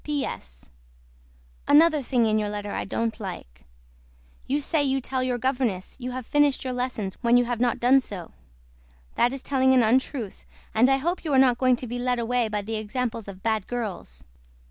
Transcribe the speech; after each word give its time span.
P.S. 0.03 0.71
ANOTHER 1.67 2.01
THING 2.01 2.25
IN 2.25 2.39
YOUR 2.39 2.49
LETTER 2.49 2.71
I 2.71 2.85
DON'T 2.85 3.19
LIKE. 3.19 3.65
YOU 4.47 4.59
SAY 4.59 4.83
YOU 4.83 4.99
TELL 4.99 5.21
YOUR 5.21 5.37
GOVERNESS 5.37 5.97
YOU 5.99 6.09
HAVE 6.09 6.25
FINISHED 6.25 6.63
YOUR 6.63 6.73
LESSONS 6.73 7.17
WHEN 7.21 7.37
YOU 7.37 7.45
HAVE 7.45 7.59
NOT 7.59 7.79
DONE 7.79 7.99
SO. 7.99 8.31
THAT 9.13 9.31
IS 9.33 9.43
TELLING 9.43 9.75
AN 9.75 9.83
UNTRUTH 9.83 10.47
AND 10.73 10.89
I 10.89 10.97
HOPE 10.97 11.23
YOU 11.23 11.33
ARE 11.33 11.37
NOT 11.37 11.59
GOING 11.59 11.75
TO 11.75 11.85
BE 11.85 11.99
LED 11.99 12.17
AWAY 12.17 12.47
BY 12.49 12.61
THE 12.63 12.77
EXAMPLES 12.77 13.27
OF 13.27 13.43
BAD 13.43 13.67
GIRLS. 13.67 14.23